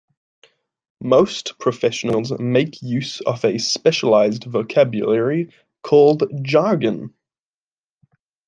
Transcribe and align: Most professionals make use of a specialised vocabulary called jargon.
Most 1.03 1.59
professionals 1.59 2.31
make 2.39 2.81
use 2.81 3.19
of 3.21 3.45
a 3.45 3.59
specialised 3.59 4.45
vocabulary 4.45 5.53
called 5.83 6.23
jargon. 6.41 7.13